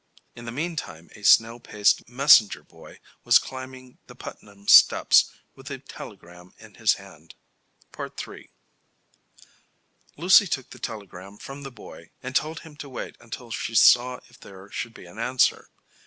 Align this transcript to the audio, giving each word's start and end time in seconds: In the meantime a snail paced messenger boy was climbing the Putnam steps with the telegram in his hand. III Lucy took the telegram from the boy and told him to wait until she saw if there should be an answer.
In 0.35 0.45
the 0.45 0.51
meantime 0.51 1.11
a 1.13 1.21
snail 1.21 1.59
paced 1.59 2.09
messenger 2.09 2.63
boy 2.63 2.99
was 3.23 3.37
climbing 3.37 3.99
the 4.07 4.15
Putnam 4.15 4.67
steps 4.67 5.29
with 5.53 5.67
the 5.67 5.77
telegram 5.77 6.55
in 6.57 6.73
his 6.73 6.95
hand. 6.95 7.35
III 7.99 8.49
Lucy 10.17 10.47
took 10.47 10.71
the 10.71 10.79
telegram 10.79 11.37
from 11.37 11.61
the 11.61 11.69
boy 11.69 12.09
and 12.23 12.35
told 12.35 12.61
him 12.61 12.75
to 12.77 12.89
wait 12.89 13.15
until 13.19 13.51
she 13.51 13.75
saw 13.75 14.19
if 14.27 14.39
there 14.39 14.71
should 14.71 14.95
be 14.95 15.05
an 15.05 15.19
answer. 15.19 15.69